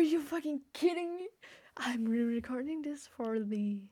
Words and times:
Are 0.00 0.12
you 0.14 0.22
fucking 0.22 0.62
kidding 0.72 1.14
me? 1.14 1.28
I'm 1.76 2.06
re-recording 2.06 2.80
this 2.80 3.06
for 3.06 3.38
the 3.38 3.82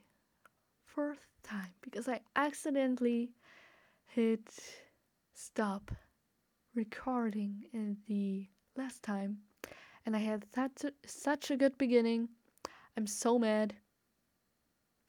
fourth 0.87 1.27
time 1.43 1.75
because 1.83 2.09
I 2.09 2.21
accidentally 2.35 3.35
hit 4.07 4.41
stop 5.35 5.91
recording 6.75 7.67
in 7.75 7.99
the 8.09 8.47
last 8.75 9.03
time 9.03 9.41
and 10.07 10.17
I 10.17 10.21
had 10.21 10.47
such 10.55 10.85
a, 10.85 10.93
such 11.07 11.51
a 11.51 11.59
good 11.59 11.77
beginning. 11.77 12.31
I'm 12.97 13.07
so 13.07 13.39
mad. 13.39 13.75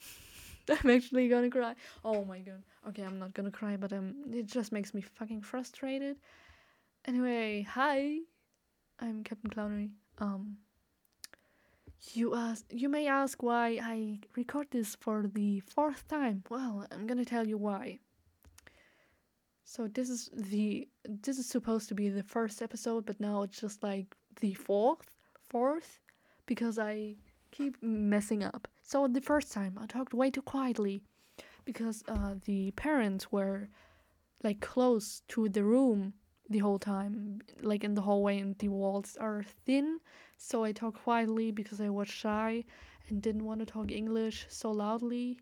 I'm 0.84 0.89
actually 0.89 1.29
gonna 1.29 1.50
cry. 1.50 1.75
Oh 2.04 2.25
my 2.25 2.39
god. 2.39 2.61
Okay, 2.89 3.04
I'm 3.04 3.20
not 3.20 3.34
gonna 3.34 3.52
cry, 3.52 3.77
but 3.77 3.93
um, 3.93 4.16
it 4.34 4.47
just 4.47 4.73
makes 4.73 4.93
me 4.93 5.00
fucking 5.00 5.43
frustrated. 5.43 6.18
Anyway, 7.05 7.66
hi. 7.70 8.18
I'm 9.00 9.23
Captain 9.23 9.50
Clownery. 9.50 9.91
Um, 10.18 10.57
you 12.13 12.35
ask, 12.35 12.66
you 12.71 12.89
may 12.89 13.08
ask 13.08 13.44
why 13.44 13.80
I 13.81 14.20
record 14.35 14.67
this 14.71 14.95
for 14.95 15.26
the 15.34 15.59
fourth 15.62 16.07
time. 16.07 16.44
Well, 16.49 16.85
I'm 16.91 17.07
gonna 17.07 17.26
tell 17.26 17.48
you 17.48 17.57
why. 17.57 17.99
So 19.63 19.88
this 19.88 20.09
is 20.09 20.30
the 20.34 20.88
this 21.07 21.38
is 21.38 21.45
supposed 21.45 21.90
to 21.90 21.95
be 21.95 22.09
the 22.09 22.23
first 22.23 22.62
episode, 22.62 23.05
but 23.05 23.20
now 23.20 23.43
it's 23.43 23.59
just 23.59 23.84
like 23.84 24.16
the 24.40 24.54
fourth, 24.54 25.12
fourth, 25.48 25.99
because 26.45 26.80
I 26.80 27.16
keep 27.52 27.81
messing 27.84 28.43
up. 28.43 28.68
So 28.81 29.07
the 29.07 29.21
first 29.21 29.52
time 29.52 29.77
I 29.79 29.85
talked 29.85 30.13
way 30.13 30.31
too 30.31 30.41
quietly, 30.41 31.04
because 31.66 32.04
uh, 32.07 32.35
the 32.45 32.71
parents 32.71 33.31
were 33.31 33.70
like 34.43 34.59
close 34.62 35.21
to 35.27 35.49
the 35.49 35.63
room 35.63 36.13
the 36.49 36.59
whole 36.59 36.80
time, 36.80 37.41
like 37.62 37.84
in 37.84 37.94
the 37.94 38.02
hallway, 38.02 38.39
and 38.39 38.57
the 38.57 38.70
walls 38.70 39.17
are 39.20 39.44
thin. 39.66 39.99
So 40.38 40.63
I 40.63 40.71
talk 40.71 41.03
quietly 41.03 41.52
because 41.52 41.80
I 41.80 41.90
was 41.90 42.07
shy 42.07 42.63
and 43.09 43.21
didn't 43.21 43.45
want 43.45 43.59
to 43.59 43.66
talk 43.66 43.91
English 43.91 44.46
so 44.49 44.71
loudly. 44.71 45.40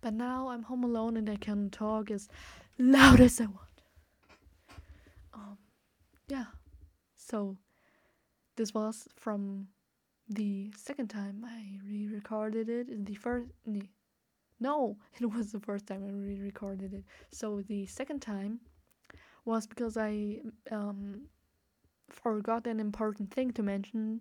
But 0.00 0.14
now 0.14 0.48
I'm 0.48 0.64
home 0.64 0.84
alone 0.84 1.16
and 1.16 1.30
I 1.30 1.36
can 1.36 1.70
talk 1.70 2.10
as 2.10 2.28
loud 2.78 3.20
as 3.20 3.40
I 3.40 3.46
want. 3.46 3.82
Um, 5.32 5.58
yeah. 6.28 6.46
So 7.16 7.56
this 8.56 8.74
was 8.74 9.06
from 9.16 9.68
the 10.28 10.72
second 10.76 11.08
time 11.08 11.44
I 11.46 11.78
re-recorded 11.86 12.68
it. 12.68 13.06
The 13.06 13.14
first, 13.14 13.46
no, 14.58 14.96
it 15.20 15.26
was 15.26 15.52
the 15.52 15.60
first 15.60 15.86
time 15.86 16.04
I 16.04 16.10
re-recorded 16.10 16.94
it. 16.94 17.04
So 17.30 17.62
the 17.62 17.86
second 17.86 18.20
time 18.22 18.60
was 19.44 19.66
because 19.66 19.96
I 19.96 20.40
um, 20.70 21.22
forgot 22.08 22.66
an 22.66 22.80
important 22.80 23.32
thing 23.32 23.52
to 23.52 23.62
mention, 23.62 24.20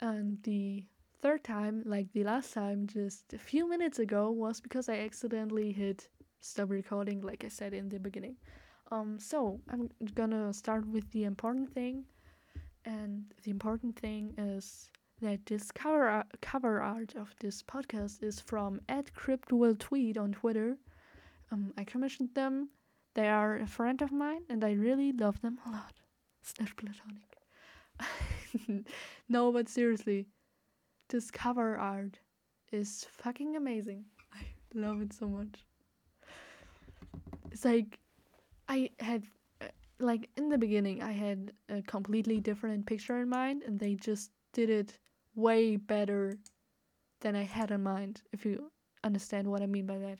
and 0.00 0.42
the 0.42 0.84
third 1.22 1.44
time, 1.44 1.82
like 1.86 2.12
the 2.12 2.24
last 2.24 2.52
time, 2.52 2.86
just 2.86 3.32
a 3.32 3.38
few 3.38 3.68
minutes 3.68 3.98
ago, 3.98 4.30
was 4.30 4.60
because 4.60 4.88
I 4.88 4.98
accidentally 4.98 5.72
hit 5.72 6.08
stop 6.40 6.70
recording, 6.70 7.22
like 7.22 7.44
I 7.44 7.48
said 7.48 7.72
in 7.74 7.88
the 7.88 7.98
beginning. 7.98 8.36
Um, 8.92 9.18
so 9.18 9.60
I'm 9.68 9.90
gonna 10.14 10.52
start 10.52 10.86
with 10.86 11.10
the 11.10 11.24
important 11.24 11.72
thing, 11.72 12.04
and 12.84 13.24
the 13.42 13.50
important 13.50 13.98
thing 13.98 14.34
is 14.38 14.90
that 15.22 15.44
this 15.46 15.72
cover 15.72 16.06
art, 16.06 16.26
cover 16.42 16.80
art 16.82 17.14
of 17.16 17.34
this 17.40 17.62
podcast 17.62 18.22
is 18.22 18.38
from 18.40 18.80
Ed 18.88 19.12
Crypt 19.14 19.52
Will 19.52 19.74
Tweet 19.74 20.18
on 20.18 20.32
Twitter. 20.32 20.76
Um, 21.50 21.72
I 21.78 21.84
commissioned 21.84 22.34
them. 22.34 22.68
They 23.16 23.28
are 23.28 23.56
a 23.56 23.66
friend 23.66 24.02
of 24.02 24.12
mine, 24.12 24.42
and 24.50 24.62
I 24.62 24.72
really 24.72 25.10
love 25.10 25.40
them 25.40 25.58
a 25.66 25.70
lot. 25.70 25.94
Slash 26.42 26.76
platonic. 26.76 28.84
no, 29.30 29.50
but 29.50 29.70
seriously, 29.70 30.26
this 31.08 31.30
cover 31.30 31.78
art 31.78 32.18
is 32.72 33.06
fucking 33.10 33.56
amazing. 33.56 34.04
I 34.34 34.42
love 34.74 35.00
it 35.00 35.14
so 35.14 35.28
much. 35.28 35.64
It's 37.50 37.64
like 37.64 37.98
I 38.68 38.90
had 39.00 39.22
uh, 39.62 39.68
like 39.98 40.28
in 40.36 40.50
the 40.50 40.58
beginning 40.58 41.02
I 41.02 41.12
had 41.12 41.52
a 41.70 41.80
completely 41.80 42.38
different 42.38 42.84
picture 42.84 43.22
in 43.22 43.30
mind 43.30 43.62
and 43.62 43.80
they 43.80 43.94
just 43.94 44.30
did 44.52 44.68
it 44.68 44.98
way 45.34 45.76
better 45.76 46.36
than 47.20 47.34
I 47.34 47.44
had 47.44 47.70
in 47.70 47.82
mind 47.82 48.20
if 48.32 48.44
you 48.44 48.70
understand 49.04 49.48
what 49.48 49.62
I 49.62 49.66
mean 49.66 49.86
by 49.86 49.98
that. 49.98 50.18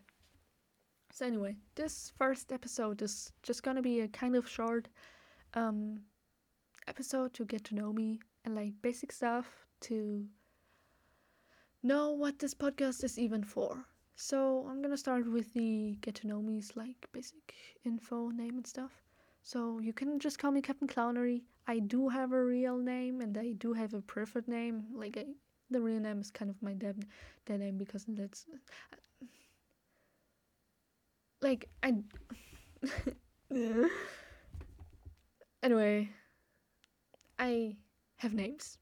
So 1.17 1.25
anyway, 1.25 1.57
this 1.77 2.13
first 2.19 2.53
episode 2.53 3.01
is 3.01 3.33
just 3.43 3.63
gonna 3.63 3.81
be 3.81 4.01
a 4.01 4.09
kind 4.09 4.37
of 4.37 4.47
short 4.47 4.87
um 5.55 6.03
episode 6.89 7.33
to 7.33 7.47
get 7.47 7.65
to 7.65 7.75
know 7.75 7.91
me 7.91 8.21
and 8.45 8.55
like 8.55 8.75
basic 8.83 9.13
stuff 9.13 9.47
to 9.89 10.27
know 11.83 12.11
what 12.11 12.39
this 12.39 12.53
podcast 12.53 13.03
is 13.03 13.19
even 13.19 13.43
for. 13.43 13.83
So 14.17 14.67
I'm 14.69 14.83
gonna 14.83 14.99
start 14.99 15.27
with 15.27 15.55
the 15.55 15.97
get 16.03 16.17
to 16.17 16.27
know 16.27 16.43
me's 16.43 16.77
like 16.77 17.09
basic 17.13 17.55
info, 17.87 18.29
name 18.29 18.59
and 18.59 18.67
stuff. 18.67 19.01
So 19.43 19.79
you 19.81 19.95
can 19.95 20.19
just 20.19 20.39
call 20.39 20.51
me 20.51 20.61
Captain 20.61 20.87
Clownery. 20.87 21.45
I 21.67 21.79
do 21.79 22.11
have 22.11 22.33
a 22.33 22.45
real 22.45 22.77
name 22.77 23.23
and 23.23 23.39
I 23.39 23.53
do 23.53 23.73
have 23.73 23.95
a 23.95 24.03
preferred 24.03 24.49
name. 24.49 24.85
Like 24.95 25.17
I, 25.17 25.25
the 25.71 25.81
real 25.81 25.99
name 25.99 26.21
is 26.21 26.31
kind 26.31 26.51
of 26.51 26.61
my 26.61 26.75
dead 26.75 27.07
dead 27.47 27.61
name 27.61 27.79
because 27.79 28.05
that's 28.07 28.45
like 31.41 31.69
I. 31.83 31.95
anyway, 35.63 36.11
I 37.39 37.77
have 38.17 38.35
names, 38.35 38.79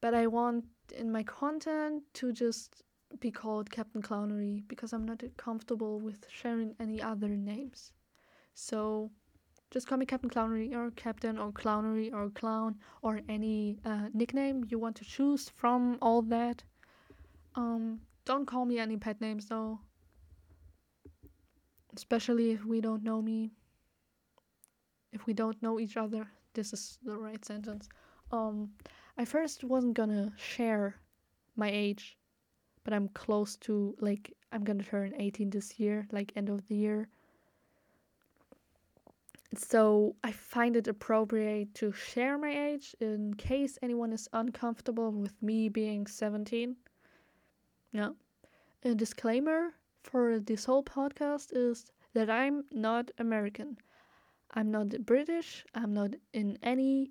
but 0.00 0.14
I 0.14 0.26
want 0.26 0.64
in 0.96 1.10
my 1.10 1.22
content 1.22 2.02
to 2.14 2.32
just 2.32 2.82
be 3.20 3.30
called 3.30 3.70
Captain 3.70 4.02
Clownery 4.02 4.62
because 4.68 4.92
I'm 4.92 5.04
not 5.04 5.22
comfortable 5.36 6.00
with 6.00 6.26
sharing 6.30 6.74
any 6.80 7.00
other 7.00 7.28
names. 7.28 7.92
So 8.54 9.10
just 9.70 9.86
call 9.88 9.98
me 9.98 10.06
Captain 10.06 10.30
Clownery 10.30 10.72
or 10.74 10.90
Captain 10.92 11.38
or 11.38 11.50
Clownery 11.52 12.12
or 12.12 12.30
Clown 12.30 12.76
or 13.02 13.20
any 13.28 13.78
uh, 13.84 14.08
nickname 14.12 14.64
you 14.68 14.78
want 14.78 14.96
to 14.96 15.04
choose 15.04 15.48
from 15.48 15.98
all 16.00 16.22
that. 16.22 16.62
Um, 17.56 18.00
don't 18.24 18.46
call 18.46 18.64
me 18.64 18.78
any 18.78 18.96
pet 18.96 19.20
names 19.20 19.46
though. 19.46 19.80
Especially 21.96 22.50
if 22.50 22.64
we 22.64 22.80
don't 22.80 23.04
know 23.04 23.22
me. 23.22 23.50
If 25.12 25.26
we 25.26 25.32
don't 25.32 25.62
know 25.62 25.78
each 25.78 25.96
other, 25.96 26.26
this 26.54 26.72
is 26.72 26.98
the 27.04 27.16
right 27.16 27.44
sentence. 27.44 27.88
Um, 28.32 28.70
I 29.16 29.24
first 29.24 29.62
wasn't 29.64 29.94
gonna 29.94 30.32
share 30.36 30.96
my 31.56 31.70
age 31.70 32.16
but 32.84 32.92
I'm 32.92 33.08
close 33.08 33.56
to 33.56 33.96
like 33.98 34.32
I'm 34.52 34.62
gonna 34.62 34.84
turn 34.84 35.14
18 35.18 35.50
this 35.50 35.80
year, 35.80 36.06
like 36.12 36.32
end 36.36 36.50
of 36.50 36.68
the 36.68 36.76
year. 36.76 37.08
So 39.56 40.16
I 40.22 40.32
find 40.32 40.76
it 40.76 40.88
appropriate 40.88 41.74
to 41.76 41.92
share 41.92 42.38
my 42.38 42.50
age 42.50 42.94
in 43.00 43.34
case 43.34 43.78
anyone 43.82 44.12
is 44.12 44.28
uncomfortable 44.32 45.10
with 45.12 45.40
me 45.42 45.68
being 45.68 46.06
17. 46.06 46.76
No. 47.92 48.16
A 48.84 48.94
disclaimer 48.94 49.70
for 50.04 50.38
this 50.38 50.66
whole 50.66 50.84
podcast 50.84 51.48
is 51.52 51.90
that 52.12 52.30
I'm 52.30 52.64
not 52.70 53.10
American. 53.18 53.78
I'm 54.52 54.70
not 54.70 55.04
British. 55.04 55.64
I'm 55.74 55.92
not 55.92 56.14
in 56.32 56.58
any 56.62 57.10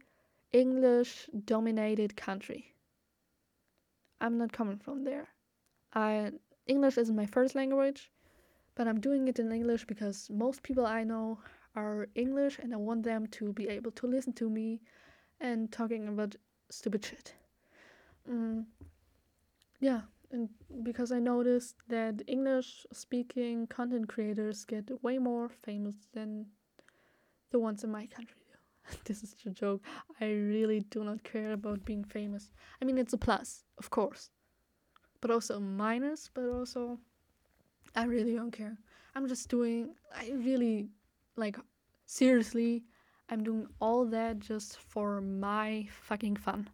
English 0.53 1.29
dominated 1.45 2.15
country. 2.15 2.75
I'm 4.21 4.37
not 4.37 4.53
coming 4.53 4.77
from 4.77 5.03
there. 5.03 5.27
I 5.93 6.31
English 6.67 6.97
isn't 6.97 7.15
my 7.15 7.25
first 7.25 7.55
language, 7.55 8.11
but 8.75 8.87
I'm 8.87 9.01
doing 9.01 9.27
it 9.27 9.39
in 9.39 9.51
English 9.51 9.85
because 9.85 10.29
most 10.29 10.63
people 10.63 10.85
I 10.85 11.03
know 11.03 11.39
are 11.75 12.07
English 12.15 12.59
and 12.59 12.73
I 12.73 12.77
want 12.77 13.03
them 13.03 13.27
to 13.27 13.51
be 13.51 13.67
able 13.67 13.91
to 13.91 14.07
listen 14.07 14.33
to 14.33 14.49
me 14.49 14.81
and 15.41 15.71
talking 15.71 16.07
about 16.07 16.35
stupid 16.69 17.03
shit. 17.03 17.33
Mm, 18.29 18.65
yeah, 19.81 20.01
and 20.33 20.49
because 20.83 21.11
I 21.11 21.19
noticed 21.19 21.75
that 21.87 22.21
English 22.27 22.85
speaking 22.91 23.67
content 23.67 24.09
creators 24.09 24.65
get 24.65 24.89
way 25.03 25.17
more 25.17 25.47
famous 25.47 25.95
than 26.13 26.47
the 27.51 27.59
ones 27.59 27.83
in 27.83 27.91
my 27.91 28.07
country 28.07 28.37
this 29.05 29.23
is 29.23 29.33
a 29.45 29.49
joke. 29.49 29.81
I 30.19 30.25
really 30.25 30.81
do 30.81 31.05
not 31.05 31.23
care 31.23 31.53
about 31.53 31.85
being 31.85 32.03
famous. 32.03 32.51
I 32.81 32.85
mean, 32.85 32.97
it's 32.97 33.13
a 33.13 33.17
plus, 33.17 33.63
of 33.77 33.89
course 33.89 34.29
but 35.23 35.31
also 35.31 35.55
a 35.55 35.59
minus, 35.61 36.29
but 36.33 36.49
also 36.49 36.99
I 37.95 38.03
really 38.03 38.35
don't 38.35 38.51
care. 38.51 38.77
I'm 39.15 39.25
just 39.25 39.47
doing, 39.47 39.95
I 40.13 40.31
really, 40.31 40.89
like, 41.37 41.57
seriously, 42.07 42.83
I'm 43.29 43.41
doing 43.41 43.65
all 43.79 44.05
that 44.07 44.39
just 44.39 44.79
for 44.79 45.21
my 45.21 45.87
fucking 46.01 46.35
fun. 46.35 46.69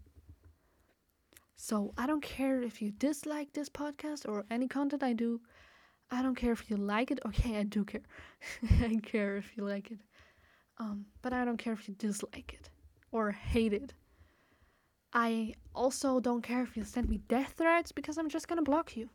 So 1.61 1.93
I 1.97 2.07
don't 2.07 2.23
care 2.23 2.61
if 2.61 2.81
you 2.81 2.89
dislike 2.89 3.51
this 3.51 3.67
podcast 3.67 4.25
or 4.25 4.45
any 4.49 4.69
content 4.69 5.03
I 5.03 5.11
do. 5.11 5.41
I 6.09 6.23
don't 6.23 6.35
care 6.35 6.53
if 6.53 6.69
you 6.69 6.77
like 6.77 7.11
it. 7.11 7.19
Okay, 7.25 7.57
I 7.57 7.63
do 7.63 7.83
care. 7.83 8.07
I 8.81 8.97
care 9.03 9.35
if 9.35 9.57
you 9.57 9.65
like 9.65 9.91
it. 9.91 9.99
Um, 10.77 11.05
but 11.21 11.33
I 11.33 11.43
don't 11.43 11.57
care 11.57 11.73
if 11.73 11.89
you 11.89 11.95
dislike 11.95 12.53
it 12.53 12.69
or 13.11 13.31
hate 13.31 13.73
it. 13.73 13.93
I 15.11 15.53
also 15.75 16.21
don't 16.21 16.41
care 16.41 16.63
if 16.63 16.77
you 16.77 16.85
send 16.85 17.09
me 17.09 17.17
death 17.27 17.55
threats 17.57 17.91
because 17.91 18.17
I'm 18.17 18.29
just 18.29 18.47
gonna 18.47 18.61
block 18.61 18.95
you. 18.95 19.09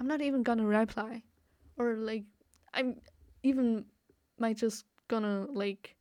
I'm 0.00 0.06
not 0.06 0.22
even 0.22 0.42
gonna 0.42 0.64
reply. 0.64 1.22
Or 1.76 1.96
like 1.96 2.24
I'm 2.72 2.96
even 3.42 3.84
might 4.38 4.56
just 4.56 4.86
gonna 5.08 5.46
like 5.52 5.96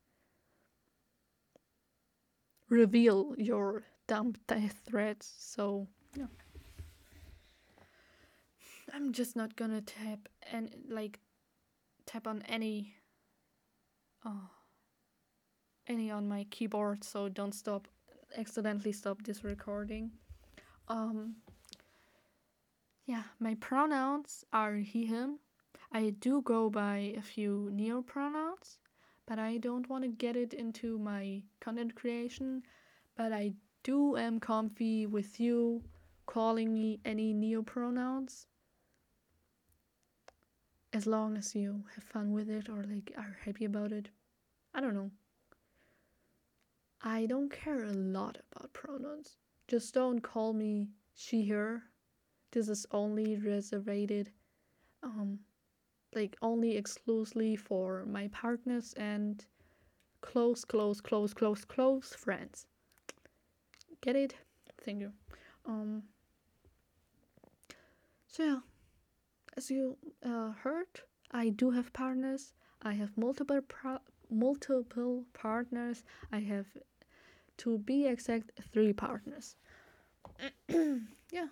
reveal 2.69 3.36
your 3.38 3.83
dumb 4.10 4.34
death 4.48 4.82
threats. 4.90 5.32
So 5.38 5.88
yeah. 6.18 6.26
I'm 8.92 9.14
just 9.14 9.36
not 9.36 9.56
gonna 9.56 9.82
tap 9.82 10.28
and 10.52 10.70
like 10.90 11.20
tap 12.08 12.28
on 12.28 12.42
any 12.50 12.96
uh, 14.26 14.50
any 15.88 16.10
on 16.10 16.28
my 16.28 16.46
keyboard 16.50 17.04
so 17.04 17.30
don't 17.30 17.54
stop 17.54 17.88
accidentally 18.36 18.92
stop 18.92 19.22
this 19.24 19.44
recording. 19.44 20.12
Um 20.88 21.36
yeah, 23.06 23.24
my 23.40 23.56
pronouns 23.56 24.44
are 24.52 24.78
he 24.78 25.06
him. 25.06 25.40
I 25.92 26.12
do 26.20 26.42
go 26.42 26.70
by 26.70 27.14
a 27.18 27.22
few 27.22 27.70
neo 27.72 28.02
pronouns, 28.02 28.80
but 29.28 29.40
I 29.40 29.58
don't 29.58 29.90
want 29.90 30.04
to 30.04 30.10
get 30.10 30.36
it 30.36 30.54
into 30.54 31.00
my 31.00 31.42
content 31.60 31.96
creation, 31.96 32.64
but 33.16 33.34
I 33.34 33.54
do 33.84 34.18
am 34.18 34.40
comfy 34.40 35.06
with 35.06 35.40
you 35.40 35.84
calling 36.26 36.74
me 36.74 37.00
any 37.06 37.34
neo 37.34 37.62
pronouns 37.62 38.48
as 40.94 41.06
long 41.06 41.38
as 41.38 41.56
you 41.56 41.84
have 41.94 42.04
fun 42.04 42.31
with 42.31 42.50
it 42.50 42.68
or 42.70 42.84
like 42.84 43.12
are 43.18 43.38
happy 43.46 43.66
about 43.66 43.92
it. 43.92 44.10
I 44.74 44.81
don't 44.81 44.96
know. 44.96 45.12
I 47.02 47.26
don't 47.28 47.52
care 47.52 47.84
a 47.84 47.94
lot 47.94 48.40
about 48.52 48.74
pronouns. 48.74 49.38
Just 49.68 49.94
don't 49.94 50.20
call 50.22 50.54
me 50.54 50.90
she 51.16 51.48
her. 51.48 51.84
This 52.52 52.70
is 52.70 52.86
only 52.92 53.38
reserved 53.38 54.32
um 55.04 55.40
like 56.16 56.36
only 56.42 56.75
exclusively 56.75 57.56
for 57.56 58.06
my 58.06 58.28
partners 58.30 58.94
and 58.98 59.46
close 60.22 60.66
close 60.66 61.00
close 61.00 61.34
close 61.34 61.64
close 61.64 62.14
friends. 62.16 62.66
Get 64.01 64.16
it? 64.16 64.36
Thank 64.84 65.01
you. 65.01 65.12
Um 65.66 66.04
so 68.28 68.44
yeah, 68.44 68.60
as 69.57 69.72
you 69.72 69.98
uh, 70.24 70.51
heard, 70.51 71.01
I 71.31 71.50
do 71.50 71.72
have 71.72 71.92
partners. 71.94 72.54
I 72.84 72.94
have 72.94 73.18
multiple 73.18 73.60
pro- 73.68 74.06
multiple 74.30 75.25
partners. 75.34 76.04
I 76.31 76.40
have, 76.40 76.68
to 77.57 77.78
be 77.80 78.06
exact, 78.07 78.51
three 78.72 78.94
partners. 78.94 79.56
yeah. 80.69 81.48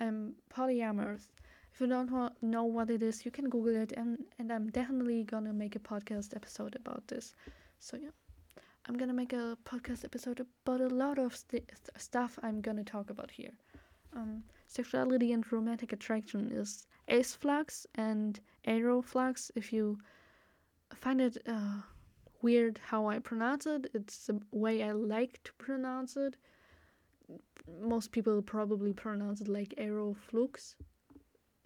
I'm 0.00 0.34
polyamorous. 0.50 1.26
If 1.74 1.80
you 1.80 1.88
don't 1.88 2.32
know 2.40 2.64
what 2.64 2.88
it 2.88 3.02
is, 3.02 3.24
you 3.24 3.30
can 3.30 3.48
Google 3.50 3.76
it, 3.76 3.92
and, 3.92 4.24
and 4.38 4.52
I'm 4.52 4.70
definitely 4.70 5.24
gonna 5.24 5.52
make 5.52 5.76
a 5.76 5.80
podcast 5.80 6.34
episode 6.34 6.76
about 6.76 7.06
this. 7.08 7.34
So 7.80 7.96
yeah, 7.96 8.10
I'm 8.86 8.98
gonna 8.98 9.14
make 9.14 9.32
a 9.32 9.56
podcast 9.64 10.04
episode 10.04 10.40
about 10.40 10.80
a 10.82 10.88
lot 10.88 11.18
of 11.18 11.34
st- 11.34 11.70
stuff 11.96 12.38
I'm 12.42 12.60
gonna 12.60 12.84
talk 12.84 13.08
about 13.08 13.30
here. 13.30 13.52
Um, 14.14 14.44
sexuality 14.66 15.32
and 15.32 15.50
romantic 15.50 15.92
attraction 15.92 16.50
is 16.52 16.86
ace 17.08 17.34
flux 17.34 17.86
and 17.94 18.38
aroflux. 18.66 19.50
If 19.54 19.72
you 19.72 19.98
find 20.94 21.20
it 21.22 21.38
uh, 21.46 21.80
weird 22.42 22.78
how 22.84 23.06
I 23.06 23.20
pronounce 23.20 23.66
it, 23.66 23.90
it's 23.94 24.26
the 24.26 24.38
way 24.52 24.82
I 24.82 24.92
like 24.92 25.42
to 25.44 25.52
pronounce 25.54 26.16
it. 26.18 26.36
Most 27.80 28.12
people 28.12 28.42
probably 28.42 28.92
pronounce 28.92 29.40
it 29.40 29.48
like 29.48 29.74
aroflux. 29.78 30.74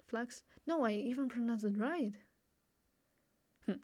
Flux? 0.06 0.44
No, 0.68 0.84
I 0.84 0.92
even 0.92 1.28
pronounce 1.28 1.64
it 1.64 1.76
right. 1.76 2.12
Hm. 3.66 3.80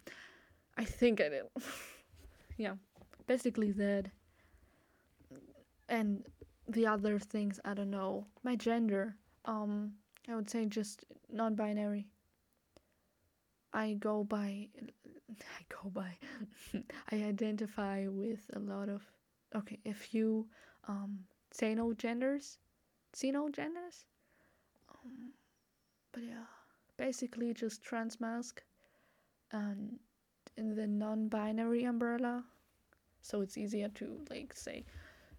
I 0.76 0.84
think 0.84 1.20
I 1.20 1.28
did. 1.28 1.42
yeah, 2.56 2.75
basically 3.26 3.73
that. 3.73 4.11
And 5.88 6.25
the 6.69 6.87
other 6.87 7.19
things 7.19 7.61
I 7.65 7.75
don't 7.75 7.91
know. 7.91 8.26
My 8.43 8.56
gender, 8.56 9.17
um, 9.44 9.93
I 10.29 10.35
would 10.35 10.49
say 10.50 10.67
just 10.67 11.05
non-binary. 11.31 12.06
I 13.73 13.94
go 13.94 14.25
by, 14.25 14.69
I 15.31 15.62
go 15.69 15.91
by, 15.91 16.17
I 17.12 17.17
identify 17.17 18.06
with 18.09 18.41
a 18.55 18.59
lot 18.59 18.88
of, 18.88 19.03
okay, 19.55 19.79
a 19.85 19.93
few, 19.93 20.47
um, 20.88 21.25
xeno 21.53 21.97
genders, 21.97 22.59
xeno 23.15 23.53
genders, 23.53 24.06
um, 24.91 25.32
but 26.12 26.23
yeah, 26.23 26.47
basically 26.97 27.53
just 27.53 27.85
transmasc, 27.85 28.59
and 29.53 29.99
in 30.56 30.75
the 30.76 30.87
non-binary 30.87 31.85
umbrella, 31.85 32.44
so 33.25 33.41
it's 33.41 33.56
easier 33.56 33.88
to 33.88 34.21
like 34.29 34.53
say 34.55 34.85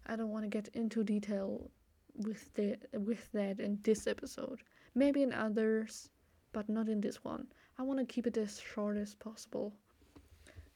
I 0.06 0.16
don't 0.16 0.30
want 0.30 0.44
to 0.44 0.48
get 0.48 0.68
into 0.74 1.04
detail 1.04 1.70
with 2.16 2.52
the 2.54 2.76
with 2.92 3.30
that 3.32 3.60
in 3.60 3.78
this 3.84 4.06
episode. 4.06 4.60
Maybe 4.94 5.22
in 5.22 5.32
others, 5.32 6.08
but 6.52 6.68
not 6.68 6.88
in 6.88 7.00
this 7.00 7.22
one. 7.22 7.46
I 7.78 7.82
want 7.82 8.00
to 8.00 8.06
keep 8.06 8.26
it 8.26 8.36
as 8.36 8.60
short 8.60 8.96
as 8.96 9.14
possible. 9.14 9.72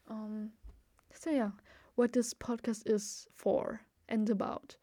Um, 0.08 0.50
so 1.12 1.30
yeah, 1.30 1.50
what 1.96 2.12
this 2.12 2.32
podcast 2.32 2.82
is 2.86 3.26
for 3.34 3.80
and 4.08 4.30
about. 4.30 4.76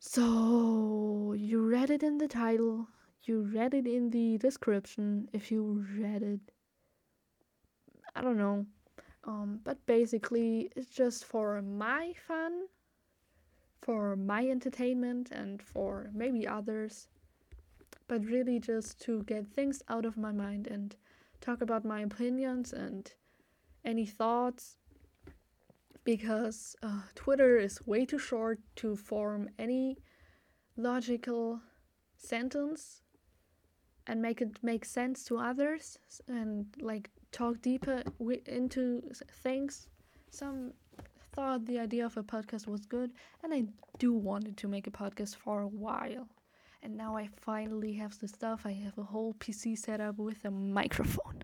So 0.00 1.34
you 1.36 1.64
read 1.64 1.90
it 1.90 2.02
in 2.02 2.18
the 2.18 2.28
title, 2.28 2.88
you 3.22 3.42
read 3.42 3.74
it 3.74 3.86
in 3.86 4.10
the 4.10 4.38
description. 4.38 5.28
If 5.32 5.52
you 5.52 5.84
read 5.96 6.22
it, 6.22 6.40
I 8.16 8.20
don't 8.20 8.36
know. 8.36 8.66
Um, 9.24 9.60
but 9.62 9.84
basically, 9.86 10.70
it's 10.74 10.90
just 10.90 11.24
for 11.24 11.62
my 11.62 12.12
fun 12.26 12.66
for 13.82 14.14
my 14.14 14.46
entertainment 14.46 15.30
and 15.32 15.60
for 15.60 16.10
maybe 16.14 16.46
others, 16.46 17.08
but 18.06 18.24
really 18.24 18.60
just 18.60 19.00
to 19.00 19.24
get 19.24 19.46
things 19.46 19.82
out 19.88 20.06
of 20.06 20.16
my 20.16 20.30
mind 20.32 20.68
and 20.68 20.94
talk 21.40 21.60
about 21.60 21.84
my 21.84 22.00
opinions 22.00 22.72
and 22.72 23.12
any 23.84 24.06
thoughts. 24.06 24.76
Because 26.04 26.74
uh, 26.82 27.02
Twitter 27.14 27.58
is 27.58 27.84
way 27.86 28.04
too 28.04 28.18
short 28.18 28.58
to 28.76 28.96
form 28.96 29.48
any 29.58 29.98
logical 30.76 31.60
sentence 32.16 33.02
and 34.06 34.20
make 34.20 34.40
it 34.40 34.58
make 34.62 34.84
sense 34.84 35.24
to 35.24 35.38
others. 35.38 35.98
And 36.26 36.66
like 36.80 37.10
talk 37.32 37.60
deeper 37.62 38.02
into 38.46 39.02
things. 39.42 39.88
Some 40.30 40.72
thought 41.34 41.64
the 41.66 41.78
idea 41.78 42.04
of 42.04 42.16
a 42.16 42.22
podcast 42.22 42.66
was 42.66 42.84
good, 42.86 43.10
and 43.42 43.52
I 43.52 43.64
do 43.98 44.12
wanted 44.12 44.56
to 44.58 44.68
make 44.68 44.86
a 44.86 44.90
podcast 44.90 45.36
for 45.36 45.62
a 45.62 45.68
while. 45.68 46.28
And 46.82 46.96
now 46.96 47.16
I 47.16 47.28
finally 47.40 47.94
have 47.94 48.18
the 48.18 48.28
stuff. 48.28 48.62
I 48.64 48.72
have 48.72 48.98
a 48.98 49.04
whole 49.04 49.34
PC 49.34 49.78
set 49.78 50.00
up 50.00 50.18
with 50.18 50.44
a 50.44 50.50
microphone. 50.50 51.42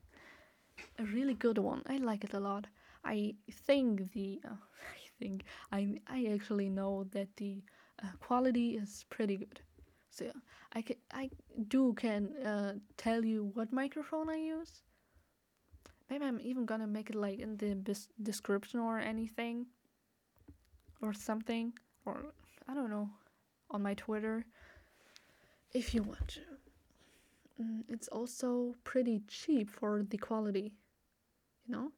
A 0.99 1.04
really 1.04 1.35
good 1.35 1.59
one. 1.59 1.83
I 1.87 1.99
like 1.99 2.25
it 2.25 2.35
a 2.35 2.40
lot. 2.40 2.66
I 3.04 3.35
think 3.66 4.12
the 4.12 4.40
uh, 4.45 4.50
I 4.95 5.09
think 5.18 5.45
I 5.73 6.00
I 6.09 6.30
actually 6.35 6.68
know 6.68 7.04
that 7.12 7.28
the 7.37 7.62
uh, 8.02 8.09
quality 8.21 8.76
is 8.76 9.04
pretty 9.11 9.37
good. 9.37 9.61
So 10.11 10.25
yeah, 10.25 10.40
I 10.73 10.83
can 10.83 10.97
I 11.12 11.30
do 11.68 11.95
can 11.95 12.37
uh, 12.45 12.75
tell 12.97 13.25
you 13.25 13.50
what 13.54 13.73
microphone 13.73 14.28
I 14.28 14.37
use. 14.37 14.83
Maybe 16.10 16.24
I'm 16.24 16.40
even 16.40 16.64
gonna 16.64 16.86
make 16.86 17.10
it 17.10 17.16
like 17.16 17.38
in 17.38 17.56
the 17.56 17.74
bis- 17.74 18.08
description 18.22 18.80
or 18.80 18.98
anything 18.98 19.66
or 21.02 21.12
something 21.12 21.72
or 22.04 22.32
I 22.66 22.74
don't 22.74 22.90
know 22.90 23.10
on 23.70 23.82
my 23.82 23.94
Twitter 23.94 24.46
if 25.72 25.94
you 25.94 26.02
want 26.02 26.28
to. 26.28 26.40
Mm, 27.60 27.82
it's 27.88 28.08
also 28.08 28.74
pretty 28.84 29.22
cheap 29.28 29.70
for 29.70 30.04
the 30.08 30.16
quality, 30.16 30.72
you 31.66 31.72
know? 31.74 31.92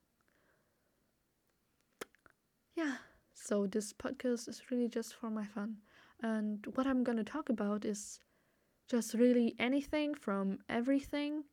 Yeah, 2.74 2.96
so 3.34 3.66
this 3.66 3.92
podcast 3.92 4.48
is 4.48 4.62
really 4.70 4.88
just 4.88 5.14
for 5.14 5.30
my 5.30 5.44
fun. 5.44 5.76
And 6.22 6.66
what 6.74 6.86
I'm 6.86 7.04
gonna 7.04 7.24
talk 7.24 7.48
about 7.48 7.84
is 7.84 8.20
just 8.88 9.14
really 9.14 9.54
anything 9.58 10.14
from 10.14 10.58
everything. 10.68 11.44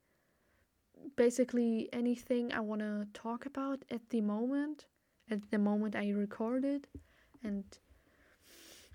Basically, 1.16 1.90
anything 1.94 2.52
I 2.54 2.60
wanna 2.60 3.08
talk 3.14 3.46
about 3.46 3.84
at 3.90 4.10
the 4.10 4.22
moment, 4.22 4.86
at 5.30 5.52
the 5.52 5.58
moment 5.58 5.96
I 5.96 6.10
record 6.12 6.64
it 6.66 6.88
and 7.44 7.64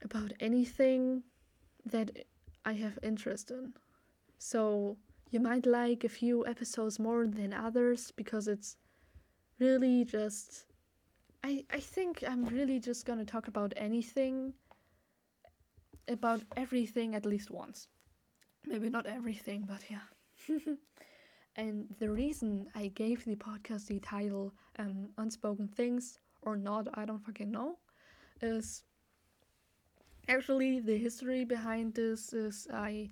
about 0.03 0.33
anything 0.41 1.23
that 1.87 2.11
I 2.65 2.75
have 2.75 2.99
interest 3.03 3.51
in. 3.51 3.75
So 4.39 4.97
you 5.31 5.41
might 5.41 5.67
like 5.67 6.05
a 6.05 6.09
few 6.09 6.47
episodes 6.47 6.99
more 6.99 7.27
than 7.27 7.53
others 7.53 8.13
because 8.17 8.49
it's 8.49 8.77
really 9.59 10.05
just 10.05 10.67
I 11.45 11.65
I 11.71 11.81
think 11.81 12.23
I'm 12.27 12.45
really 12.45 12.79
just 12.79 13.07
gonna 13.07 13.25
talk 13.25 13.49
about 13.49 13.73
anything, 13.77 14.55
about 16.09 16.43
everything 16.57 17.15
at 17.15 17.27
least 17.27 17.51
once. 17.51 17.89
Maybe 18.67 18.89
not 18.91 19.07
everything, 19.07 19.65
but 19.67 19.83
yeah. 19.91 20.07
and 21.57 21.87
the 21.99 22.11
reason 22.11 22.67
I 22.75 22.89
gave 22.89 23.25
the 23.25 23.37
podcast 23.37 23.87
the 23.87 24.01
title 24.01 24.53
um, 24.79 25.09
"Unspoken 25.19 25.69
Things" 25.69 26.19
or 26.43 26.57
not, 26.57 26.89
I 26.95 27.05
don't 27.05 27.25
fucking 27.25 27.51
know, 27.51 27.79
is 28.41 28.85
actually 30.29 30.81
the 30.81 30.97
history 30.97 31.45
behind 31.45 31.95
this 31.95 32.33
is 32.33 32.67
I 32.73 33.11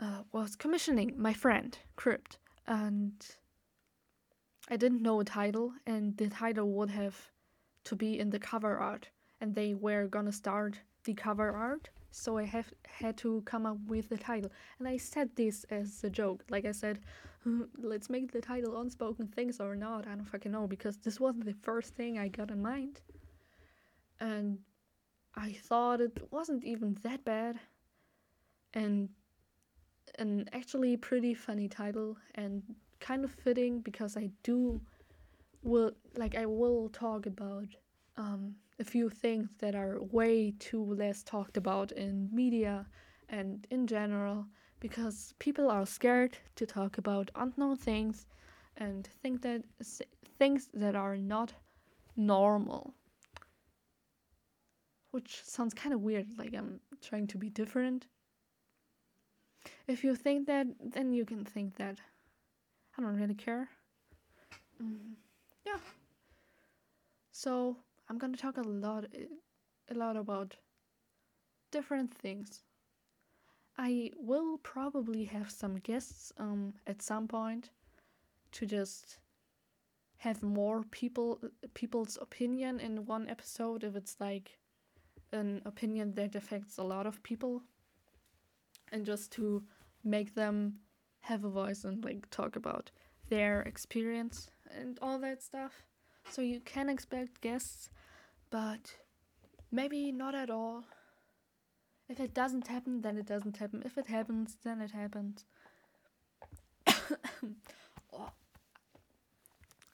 uh, 0.00 0.22
was 0.32 0.56
commissioning 0.56 1.14
my 1.16 1.32
friend 1.32 1.76
Crypt, 1.96 2.38
and 2.66 3.14
I 4.68 4.76
didn't 4.76 5.02
know 5.02 5.20
a 5.20 5.24
title, 5.24 5.72
and 5.86 6.16
the 6.16 6.28
title 6.28 6.70
would 6.72 6.90
have 6.90 7.30
to 7.84 7.96
be 7.96 8.18
in 8.18 8.30
the 8.30 8.38
cover 8.38 8.78
art, 8.78 9.08
and 9.40 9.54
they 9.54 9.74
were 9.74 10.06
gonna 10.06 10.32
start 10.32 10.80
the 11.04 11.14
cover 11.14 11.50
art, 11.52 11.90
so 12.14 12.38
I 12.38 12.44
have 12.44 12.72
had 12.86 13.16
to 13.18 13.42
come 13.44 13.66
up 13.66 13.78
with 13.86 14.08
the 14.08 14.16
title, 14.16 14.50
and 14.78 14.86
I 14.86 14.96
said 14.96 15.30
this 15.34 15.64
as 15.64 16.04
a 16.04 16.10
joke, 16.10 16.44
like 16.48 16.64
I 16.64 16.72
said, 16.72 17.00
hmm, 17.42 17.62
let's 17.82 18.08
make 18.08 18.32
the 18.32 18.40
title 18.40 18.80
unspoken 18.80 19.26
things 19.26 19.60
or 19.60 19.74
not, 19.74 20.06
I 20.06 20.14
don't 20.14 20.24
fucking 20.24 20.52
know, 20.52 20.66
because 20.66 20.96
this 20.98 21.18
wasn't 21.18 21.46
the 21.46 21.54
first 21.62 21.94
thing 21.94 22.18
I 22.18 22.28
got 22.28 22.50
in 22.50 22.62
mind, 22.62 23.00
and 24.20 24.58
I 25.34 25.52
thought 25.52 26.00
it 26.00 26.28
wasn't 26.30 26.64
even 26.64 26.96
that 27.02 27.24
bad, 27.24 27.58
and 28.74 29.08
an 30.18 30.48
actually 30.52 30.96
pretty 30.96 31.34
funny 31.34 31.68
title 31.68 32.16
and 32.36 32.62
kind 33.00 33.24
of 33.24 33.32
fitting 33.32 33.80
because 33.80 34.16
I 34.16 34.30
do 34.42 34.80
will 35.62 35.92
like 36.16 36.36
I 36.36 36.46
will 36.46 36.88
talk 36.90 37.26
about 37.26 37.66
um, 38.16 38.54
a 38.78 38.84
few 38.84 39.08
things 39.08 39.48
that 39.58 39.74
are 39.74 40.02
way 40.02 40.54
too 40.58 40.84
less 40.94 41.22
talked 41.22 41.56
about 41.56 41.92
in 41.92 42.28
media 42.32 42.86
and 43.28 43.66
in 43.70 43.86
general 43.86 44.46
because 44.80 45.34
people 45.38 45.70
are 45.70 45.86
scared 45.86 46.36
to 46.56 46.66
talk 46.66 46.98
about 46.98 47.30
unknown 47.36 47.76
things 47.76 48.26
and 48.76 49.08
think 49.22 49.42
that 49.42 49.62
things 50.38 50.68
that 50.74 50.94
are 50.94 51.16
not 51.16 51.52
normal 52.16 52.94
which 55.12 55.42
sounds 55.44 55.74
kind 55.74 55.94
of 55.94 56.00
weird 56.00 56.26
like 56.38 56.54
I'm 56.54 56.80
trying 57.00 57.26
to 57.28 57.38
be 57.38 57.48
different 57.48 58.06
if 59.86 60.02
you 60.04 60.14
think 60.14 60.46
that, 60.46 60.66
then 60.80 61.12
you 61.12 61.24
can 61.24 61.44
think 61.44 61.76
that. 61.76 62.00
I 62.96 63.02
don't 63.02 63.16
really 63.16 63.34
care. 63.34 63.68
Mm, 64.82 65.14
yeah. 65.66 65.78
So 67.32 67.76
I'm 68.08 68.18
gonna 68.18 68.36
talk 68.36 68.56
a 68.58 68.62
lot, 68.62 69.06
a 69.90 69.94
lot 69.94 70.16
about 70.16 70.56
different 71.70 72.14
things. 72.14 72.62
I 73.76 74.12
will 74.16 74.58
probably 74.58 75.24
have 75.24 75.50
some 75.50 75.76
guests 75.76 76.32
um 76.38 76.74
at 76.86 77.02
some 77.02 77.26
point 77.26 77.70
to 78.52 78.66
just 78.66 79.18
have 80.18 80.42
more 80.42 80.84
people 80.90 81.40
people's 81.74 82.16
opinion 82.20 82.80
in 82.80 83.04
one 83.06 83.28
episode 83.28 83.84
if 83.84 83.96
it's 83.96 84.16
like 84.20 84.58
an 85.32 85.60
opinion 85.64 86.14
that 86.14 86.36
affects 86.36 86.78
a 86.78 86.82
lot 86.82 87.06
of 87.06 87.22
people 87.22 87.62
and 88.92 89.04
just 89.04 89.32
to 89.32 89.62
make 90.04 90.34
them 90.34 90.78
have 91.20 91.44
a 91.44 91.48
voice 91.48 91.84
and 91.84 92.04
like 92.04 92.28
talk 92.30 92.54
about 92.56 92.90
their 93.28 93.62
experience 93.62 94.50
and 94.78 94.98
all 95.02 95.18
that 95.18 95.42
stuff. 95.42 95.82
So 96.30 96.42
you 96.42 96.60
can 96.60 96.88
expect 96.88 97.40
guests, 97.40 97.90
but 98.54 98.94
maybe 99.72 100.12
not 100.12 100.32
at 100.32 100.48
all. 100.48 100.84
If 102.08 102.20
it 102.20 102.34
doesn't 102.34 102.68
happen, 102.68 103.00
then 103.00 103.18
it 103.18 103.26
doesn't 103.26 103.56
happen. 103.56 103.82
If 103.84 103.98
it 103.98 104.06
happens, 104.06 104.56
then 104.62 104.80
it 104.80 104.92
happens. 104.92 105.44
oh. 106.86 108.30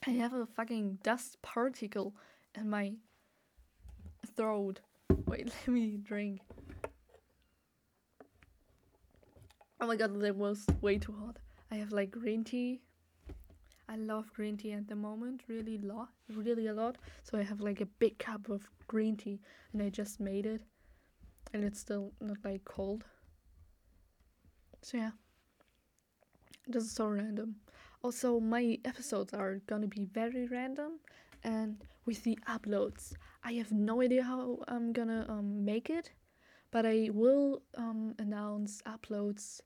I 0.06 0.10
have 0.10 0.34
a 0.34 0.44
fucking 0.44 0.98
dust 1.02 1.40
particle 1.40 2.14
in 2.54 2.68
my 2.68 2.92
throat. 4.36 4.80
Wait, 5.26 5.46
let 5.66 5.68
me 5.68 5.96
drink. 5.96 6.42
Oh 9.80 9.86
my 9.86 9.96
god, 9.96 10.20
that 10.20 10.36
was 10.36 10.66
way 10.82 10.98
too 10.98 11.14
hot. 11.18 11.38
I 11.70 11.76
have 11.76 11.92
like 11.92 12.10
green 12.10 12.44
tea. 12.44 12.82
I 13.90 13.96
love 13.96 14.32
green 14.32 14.56
tea 14.56 14.72
at 14.72 14.86
the 14.86 14.94
moment, 14.94 15.42
really 15.48 15.76
lot, 15.78 16.10
really 16.32 16.68
a 16.68 16.72
lot. 16.72 16.96
So 17.24 17.36
I 17.36 17.42
have 17.42 17.60
like 17.60 17.80
a 17.80 17.86
big 17.86 18.18
cup 18.18 18.48
of 18.48 18.68
green 18.86 19.16
tea, 19.16 19.40
and 19.72 19.82
I 19.82 19.88
just 19.88 20.20
made 20.20 20.46
it, 20.46 20.62
and 21.52 21.64
it's 21.64 21.80
still 21.80 22.12
not 22.20 22.36
like 22.44 22.64
cold. 22.64 23.04
So 24.82 24.98
yeah, 24.98 25.10
is 26.72 26.92
so 26.92 27.08
random. 27.08 27.56
Also, 28.02 28.38
my 28.38 28.78
episodes 28.84 29.34
are 29.34 29.56
gonna 29.66 29.88
be 29.88 30.04
very 30.04 30.46
random, 30.46 31.00
and 31.42 31.82
with 32.06 32.22
the 32.22 32.38
uploads, 32.48 33.12
I 33.42 33.54
have 33.54 33.72
no 33.72 34.00
idea 34.02 34.22
how 34.22 34.62
I'm 34.68 34.92
gonna 34.92 35.26
um, 35.28 35.64
make 35.64 35.90
it, 35.90 36.12
but 36.70 36.86
I 36.86 37.10
will 37.12 37.62
um, 37.76 38.14
announce 38.20 38.82
uploads 38.82 39.60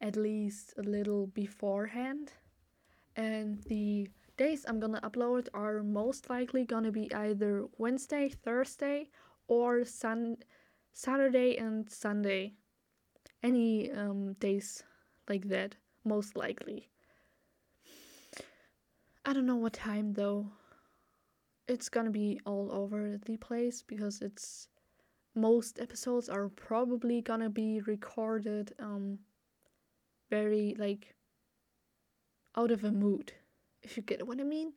at 0.00 0.16
least 0.16 0.72
a 0.78 0.82
little 0.82 1.26
beforehand. 1.26 2.32
And 3.18 3.60
the 3.64 4.08
days 4.36 4.64
I'm 4.68 4.78
gonna 4.78 5.00
upload 5.00 5.48
are 5.52 5.82
most 5.82 6.30
likely 6.30 6.64
gonna 6.64 6.92
be 6.92 7.12
either 7.12 7.66
Wednesday, 7.76 8.28
Thursday, 8.28 9.10
or 9.48 9.84
Sun 9.84 10.36
Saturday 10.92 11.56
and 11.56 11.90
Sunday. 11.90 12.54
Any 13.42 13.90
um, 13.90 14.34
days 14.34 14.84
like 15.28 15.48
that, 15.48 15.74
most 16.04 16.36
likely. 16.36 16.90
I 19.24 19.32
don't 19.32 19.46
know 19.46 19.56
what 19.56 19.72
time 19.72 20.12
though. 20.12 20.52
It's 21.66 21.88
gonna 21.88 22.10
be 22.10 22.40
all 22.46 22.70
over 22.70 23.18
the 23.26 23.36
place 23.36 23.82
because 23.82 24.22
it's 24.22 24.68
most 25.34 25.80
episodes 25.80 26.28
are 26.28 26.48
probably 26.50 27.20
gonna 27.20 27.50
be 27.50 27.80
recorded 27.80 28.74
um 28.78 29.18
very 30.30 30.76
like 30.78 31.14
out 32.56 32.70
of 32.70 32.84
a 32.84 32.90
mood 32.90 33.32
if 33.82 33.96
you 33.96 34.02
get 34.02 34.26
what 34.26 34.40
i 34.40 34.44
mean. 34.44 34.72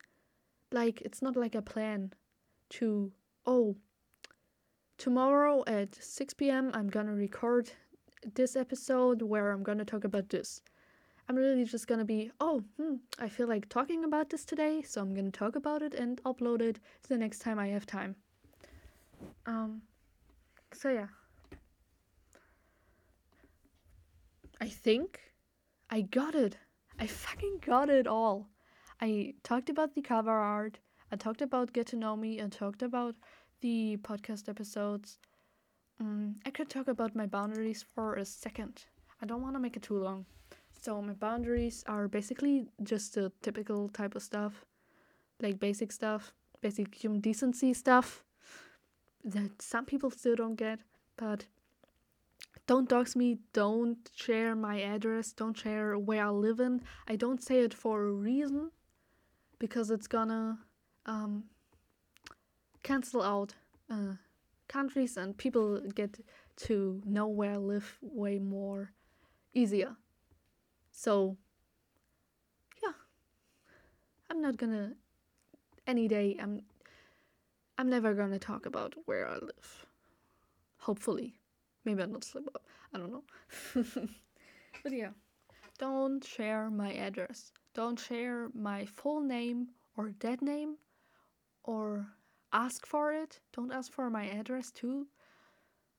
Like 0.72 1.02
it's 1.02 1.22
not 1.22 1.36
like 1.36 1.56
a 1.56 1.62
plan 1.62 2.14
to 2.72 3.12
oh 3.46 3.76
tomorrow 4.98 5.64
at 5.68 5.96
6 5.96 6.34
p.m 6.36 6.72
i'm 6.74 6.88
gonna 6.88 7.14
record 7.14 7.72
this 8.36 8.56
episode 8.56 9.22
where 9.22 9.52
i'm 9.52 9.64
gonna 9.64 9.84
talk 9.86 10.04
about 10.04 10.30
this. 10.30 10.62
I'm 11.28 11.36
really 11.36 11.64
just 11.66 11.88
gonna 11.88 12.06
be 12.06 12.32
oh 12.40 12.64
hmm, 12.78 12.96
i 13.20 13.28
feel 13.30 13.48
like 13.48 13.68
talking 13.70 14.04
about 14.04 14.30
this 14.30 14.46
today 14.46 14.82
so 14.82 15.02
i'm 15.02 15.14
gonna 15.14 15.32
talk 15.32 15.56
about 15.56 15.82
it 15.82 15.94
and 15.94 16.22
upload 16.24 16.62
it 16.62 16.80
the 17.08 17.18
next 17.18 17.40
time 17.40 17.60
i 17.60 17.68
have 17.68 17.86
time. 17.86 18.16
Um 19.46 19.82
so 20.74 20.90
yeah. 20.90 21.08
I 24.62 24.68
think 24.68 25.20
I 25.90 26.02
got 26.02 26.36
it. 26.36 26.58
I 27.02 27.08
fucking 27.08 27.62
got 27.66 27.90
it 27.90 28.06
all. 28.06 28.48
I 29.02 29.34
talked 29.42 29.72
about 29.72 29.96
the 29.96 30.04
cover 30.04 30.30
art. 30.30 30.78
I 31.12 31.16
talked 31.16 31.42
about 31.42 31.74
Get 31.74 31.88
to 31.88 31.96
Know 31.96 32.16
Me. 32.16 32.40
I 32.40 32.46
talked 32.46 32.84
about 32.84 33.16
the 33.62 33.98
podcast 34.04 34.48
episodes. 34.48 35.18
Um, 36.00 36.36
I 36.46 36.52
could 36.52 36.70
talk 36.70 36.88
about 36.88 37.16
my 37.16 37.26
boundaries 37.26 37.84
for 37.96 38.18
a 38.18 38.24
second. 38.24 38.86
I 39.20 39.26
don't 39.26 39.42
want 39.42 39.56
to 39.56 39.60
make 39.60 39.76
it 39.76 39.82
too 39.82 39.98
long. 39.98 40.28
So, 40.80 41.02
my 41.02 41.14
boundaries 41.14 41.84
are 41.88 42.08
basically 42.08 42.68
just 42.84 43.16
the 43.16 43.32
typical 43.42 43.90
type 43.90 44.14
of 44.14 44.22
stuff 44.22 44.64
like 45.42 45.60
basic 45.60 45.92
stuff, 45.92 46.34
basic 46.62 46.94
human 46.94 47.20
decency 47.20 47.74
stuff 47.74 48.24
that 49.24 49.60
some 49.60 49.86
people 49.86 50.12
still 50.12 50.36
don't 50.36 50.54
get, 50.54 50.82
but 51.18 51.46
don't 52.72 52.88
dox 52.88 53.18
me, 53.18 53.38
don't 53.52 54.10
share 54.16 54.56
my 54.56 54.80
address, 54.80 55.34
don't 55.34 55.58
share 55.58 56.00
where 56.00 56.26
I 56.26 56.30
live 56.30 56.62
in. 56.62 56.82
I 57.06 57.18
don't 57.18 57.44
say 57.44 57.60
it 57.60 57.74
for 57.74 58.06
a 58.06 58.14
reason 58.14 58.72
because 59.60 59.92
it's 59.92 60.08
gonna 60.08 60.58
um, 61.06 61.44
cancel 62.82 63.24
out 63.24 63.56
uh, 63.90 64.14
countries 64.70 65.18
and 65.18 65.38
people 65.38 65.82
get 65.94 66.22
to 66.68 67.02
know 67.06 67.28
where 67.28 67.52
I 67.52 67.58
live 67.58 67.98
way 68.02 68.40
more 68.40 68.94
easier. 69.54 69.98
So, 70.94 71.36
yeah, 72.82 72.94
I'm 74.30 74.42
not 74.42 74.56
gonna 74.56 74.94
any 75.86 76.08
day. 76.08 76.38
I'm 76.42 76.62
I'm 77.78 77.90
never 77.90 78.14
gonna 78.14 78.40
talk 78.40 78.66
about 78.66 78.94
where 79.08 79.28
I 79.28 79.40
live. 79.40 79.86
Hopefully. 80.78 81.41
Maybe 81.86 82.02
I'll 82.02 82.10
not 82.10 82.24
slip 82.24 82.48
up. 82.48 82.64
I 82.94 82.98
don't 82.98 83.12
know. 83.12 83.24
but 84.84 84.92
yeah, 84.92 85.12
don't 85.78 86.24
share 86.24 86.70
my 86.70 86.94
address. 86.94 87.52
Don't 87.74 88.00
share 88.00 88.50
my 88.54 88.86
full 88.86 89.22
name 89.22 89.70
or 89.96 90.10
dead 90.10 90.42
name 90.42 90.76
or 91.64 92.06
ask 92.54 92.86
for 92.86 93.14
it. 93.14 93.40
Don't 93.54 93.72
ask 93.72 93.92
for 93.92 94.10
my 94.10 94.28
address 94.28 94.72
too. 94.72 95.08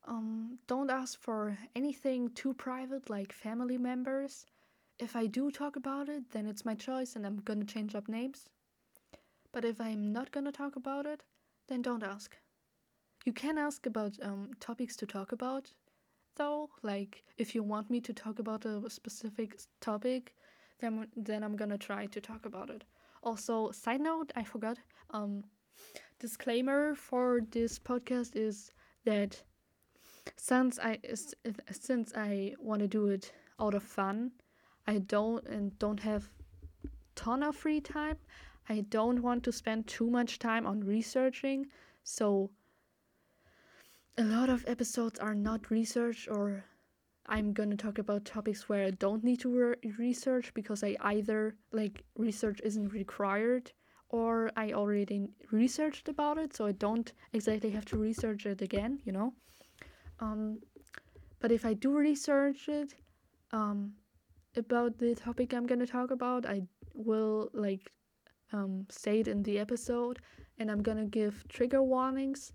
Um, 0.06 0.58
don't 0.66 0.90
ask 0.90 1.18
for 1.18 1.56
anything 1.76 2.30
too 2.30 2.54
private 2.54 3.08
like 3.08 3.32
family 3.32 3.78
members. 3.78 4.46
If 4.98 5.16
I 5.16 5.26
do 5.26 5.50
talk 5.50 5.76
about 5.76 6.08
it, 6.08 6.30
then 6.30 6.46
it's 6.46 6.64
my 6.64 6.74
choice 6.74 7.16
and 7.16 7.26
I'm 7.26 7.38
gonna 7.38 7.64
change 7.64 7.94
up 7.94 8.08
names. 8.08 8.48
But 9.52 9.64
if 9.64 9.80
I'm 9.80 10.12
not 10.12 10.30
gonna 10.30 10.52
talk 10.52 10.76
about 10.76 11.06
it, 11.06 11.22
then 11.68 11.82
don't 11.82 12.02
ask. 12.02 12.36
You 13.24 13.32
can 13.32 13.56
ask 13.56 13.86
about 13.86 14.18
um, 14.22 14.50
topics 14.58 14.96
to 14.96 15.06
talk 15.06 15.32
about, 15.32 15.72
though. 16.36 16.70
Like 16.82 17.22
if 17.38 17.54
you 17.54 17.62
want 17.62 17.88
me 17.90 18.00
to 18.00 18.12
talk 18.12 18.38
about 18.40 18.64
a 18.64 18.90
specific 18.90 19.60
topic, 19.80 20.34
then 20.80 21.06
then 21.16 21.44
I'm 21.44 21.56
gonna 21.56 21.78
try 21.78 22.06
to 22.06 22.20
talk 22.20 22.46
about 22.46 22.70
it. 22.70 22.84
Also, 23.22 23.70
side 23.70 24.00
note, 24.00 24.32
I 24.34 24.42
forgot. 24.42 24.78
Um, 25.10 25.44
disclaimer 26.18 26.94
for 26.94 27.42
this 27.50 27.78
podcast 27.78 28.34
is 28.34 28.72
that 29.04 29.40
since 30.36 30.78
I 30.80 30.98
since 31.70 32.12
I 32.16 32.54
want 32.58 32.80
to 32.80 32.88
do 32.88 33.06
it 33.08 33.32
out 33.60 33.74
of 33.74 33.84
fun, 33.84 34.32
I 34.86 34.98
don't 34.98 35.46
and 35.46 35.78
don't 35.78 36.00
have 36.00 36.28
ton 37.14 37.42
of 37.44 37.54
free 37.54 37.80
time. 37.80 38.18
I 38.68 38.80
don't 38.88 39.22
want 39.22 39.44
to 39.44 39.52
spend 39.52 39.86
too 39.86 40.10
much 40.10 40.38
time 40.38 40.66
on 40.66 40.80
researching, 40.80 41.66
so 42.02 42.50
a 44.18 44.24
lot 44.24 44.50
of 44.50 44.64
episodes 44.66 45.18
are 45.18 45.34
not 45.34 45.70
research 45.70 46.28
or 46.30 46.64
I'm 47.26 47.52
gonna 47.52 47.76
talk 47.76 47.98
about 47.98 48.24
topics 48.24 48.68
where 48.68 48.84
I 48.84 48.90
don't 48.90 49.24
need 49.24 49.40
to 49.40 49.48
re- 49.48 49.90
research 49.98 50.52
because 50.54 50.82
I 50.82 50.96
either 51.00 51.56
like 51.72 52.02
research 52.18 52.60
isn't 52.62 52.92
required 52.92 53.72
or 54.10 54.50
I 54.56 54.72
already 54.72 55.28
researched 55.50 56.08
about 56.08 56.36
it, 56.36 56.54
so 56.54 56.66
I 56.66 56.72
don't 56.72 57.10
exactly 57.32 57.70
have 57.70 57.86
to 57.86 57.96
research 57.96 58.44
it 58.44 58.60
again, 58.60 59.00
you 59.04 59.12
know. 59.12 59.32
Um, 60.20 60.58
but 61.40 61.50
if 61.50 61.64
I 61.64 61.72
do 61.72 61.96
research 61.96 62.68
it 62.68 62.94
um, 63.52 63.94
about 64.56 64.98
the 64.98 65.14
topic 65.14 65.54
I'm 65.54 65.66
gonna 65.66 65.86
talk 65.86 66.10
about, 66.10 66.44
I 66.44 66.62
will 66.94 67.48
like 67.54 67.90
um, 68.52 68.86
say 68.90 69.20
it 69.20 69.28
in 69.28 69.42
the 69.42 69.58
episode, 69.58 70.18
and 70.58 70.70
I'm 70.70 70.82
gonna 70.82 71.06
give 71.06 71.48
trigger 71.48 71.82
warnings 71.82 72.52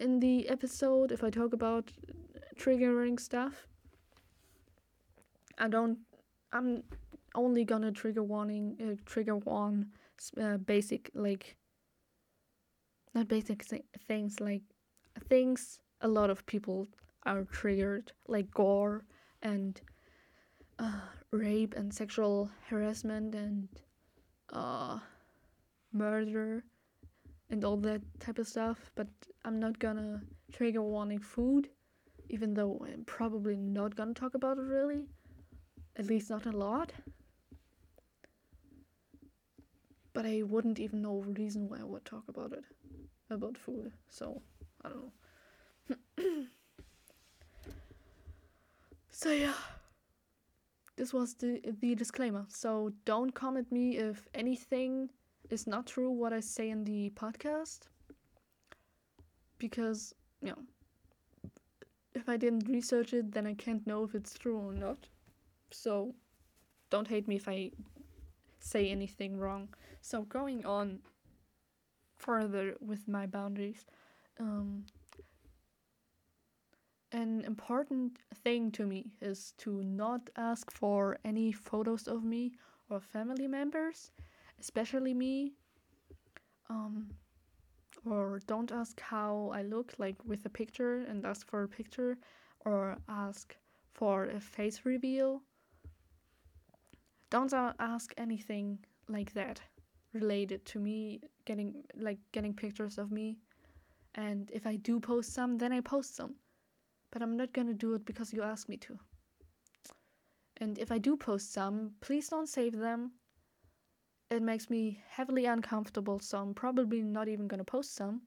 in 0.00 0.20
the 0.20 0.48
episode 0.48 1.12
if 1.12 1.22
I 1.22 1.30
talk 1.30 1.52
about 1.52 1.92
triggering 2.56 3.20
stuff. 3.20 3.66
I 5.58 5.68
don't. 5.68 5.98
I'm 6.52 6.82
only 7.34 7.64
gonna 7.64 7.92
trigger 7.92 8.22
warning, 8.22 8.76
uh, 8.80 8.96
trigger 9.04 9.36
one 9.36 9.90
uh, 10.40 10.56
basic 10.56 11.10
like. 11.14 11.56
Not 13.14 13.28
basic 13.28 13.66
th- 13.66 13.84
things 14.06 14.40
like 14.40 14.62
things 15.28 15.80
a 16.00 16.08
lot 16.08 16.30
of 16.30 16.46
people 16.46 16.88
are 17.24 17.44
triggered, 17.44 18.12
like 18.28 18.50
gore 18.52 19.04
and 19.42 19.80
uh, 20.78 21.00
rape 21.30 21.74
and 21.76 21.92
sexual 21.92 22.50
harassment 22.68 23.34
and 23.34 23.68
uh, 24.52 24.98
murder 25.92 26.64
and 27.50 27.64
all 27.64 27.76
that 27.78 28.00
type 28.20 28.38
of 28.38 28.48
stuff. 28.48 28.90
But 28.94 29.08
I'm 29.44 29.58
not 29.58 29.78
gonna 29.78 30.22
trigger 30.52 30.82
warning 30.82 31.20
food, 31.20 31.68
even 32.28 32.54
though 32.54 32.84
I'm 32.86 33.04
probably 33.04 33.56
not 33.56 33.96
gonna 33.96 34.14
talk 34.14 34.34
about 34.34 34.58
it 34.58 34.62
really, 34.62 35.06
at 35.96 36.06
least 36.06 36.30
not 36.30 36.46
a 36.46 36.52
lot. 36.52 36.92
But 40.12 40.26
I 40.26 40.42
wouldn't 40.42 40.80
even 40.80 41.02
know 41.02 41.22
a 41.22 41.32
reason 41.32 41.68
why 41.68 41.78
I 41.80 41.84
would 41.84 42.04
talk 42.04 42.24
about 42.28 42.52
it, 42.52 42.64
about 43.30 43.56
food. 43.56 43.92
So 44.08 44.42
I 44.84 44.88
don't 44.88 45.12
know. 46.18 46.46
so 49.10 49.30
yeah 49.30 49.52
this 50.96 51.12
was 51.12 51.34
the 51.34 51.60
the 51.80 51.94
disclaimer 51.94 52.46
so 52.48 52.92
don't 53.04 53.34
comment 53.34 53.70
me 53.70 53.98
if 53.98 54.28
anything 54.34 55.10
is 55.50 55.66
not 55.66 55.86
true 55.86 56.10
what 56.10 56.32
i 56.32 56.40
say 56.40 56.70
in 56.70 56.84
the 56.84 57.10
podcast 57.10 57.80
because 59.58 60.14
you 60.42 60.48
know 60.48 60.62
if 62.14 62.28
i 62.28 62.36
didn't 62.36 62.68
research 62.68 63.12
it 63.12 63.32
then 63.32 63.46
i 63.46 63.54
can't 63.54 63.86
know 63.86 64.04
if 64.04 64.14
it's 64.14 64.34
true 64.34 64.58
or 64.58 64.72
not. 64.72 65.06
So 65.72 66.14
don't 66.90 67.08
hate 67.08 67.28
me 67.28 67.36
if 67.36 67.48
i 67.48 67.70
say 68.58 68.90
anything 68.90 69.38
wrong. 69.38 69.68
So 70.02 70.22
going 70.22 70.66
on 70.66 71.00
further 72.16 72.74
with 72.80 73.08
my 73.08 73.26
boundaries 73.26 73.84
um, 74.38 74.84
an 77.12 77.42
important 77.44 78.18
thing 78.42 78.70
to 78.72 78.86
me 78.86 79.12
is 79.20 79.52
to 79.58 79.82
not 79.82 80.30
ask 80.36 80.70
for 80.70 81.18
any 81.24 81.52
photos 81.52 82.06
of 82.06 82.24
me 82.24 82.52
or 82.88 83.00
family 83.00 83.46
members, 83.46 84.12
especially 84.60 85.14
me. 85.14 85.52
Um, 86.68 87.10
or 88.04 88.40
don't 88.46 88.72
ask 88.72 89.00
how 89.00 89.50
I 89.52 89.62
look 89.62 89.94
like 89.98 90.16
with 90.24 90.46
a 90.46 90.48
picture 90.48 91.04
and 91.08 91.26
ask 91.26 91.46
for 91.46 91.62
a 91.64 91.68
picture, 91.68 92.16
or 92.64 92.96
ask 93.08 93.56
for 93.94 94.26
a 94.26 94.40
face 94.40 94.80
reveal. 94.84 95.42
Don't 97.30 97.52
ask 97.78 98.12
anything 98.16 98.78
like 99.08 99.32
that 99.34 99.60
related 100.12 100.64
to 100.66 100.78
me 100.80 101.20
getting 101.44 101.82
like 101.96 102.18
getting 102.32 102.54
pictures 102.54 102.98
of 102.98 103.10
me. 103.12 103.38
And 104.14 104.50
if 104.52 104.66
I 104.66 104.76
do 104.76 104.98
post 105.00 105.34
some, 105.34 105.58
then 105.58 105.72
I 105.72 105.80
post 105.80 106.16
some 106.16 106.34
but 107.10 107.22
I'm 107.22 107.36
not 107.36 107.52
gonna 107.52 107.74
do 107.74 107.94
it 107.94 108.04
because 108.04 108.32
you 108.32 108.42
asked 108.42 108.68
me 108.68 108.76
to. 108.78 108.98
And 110.58 110.78
if 110.78 110.92
I 110.92 110.98
do 110.98 111.16
post 111.16 111.52
some, 111.52 111.92
please 112.00 112.28
don't 112.28 112.48
save 112.48 112.76
them. 112.76 113.12
It 114.30 114.42
makes 114.42 114.70
me 114.70 115.02
heavily 115.08 115.46
uncomfortable, 115.46 116.20
so 116.20 116.38
I'm 116.38 116.54
probably 116.54 117.02
not 117.02 117.28
even 117.28 117.48
gonna 117.48 117.64
post 117.64 117.94
some. 117.94 118.22